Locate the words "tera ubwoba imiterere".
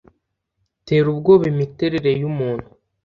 0.87-2.09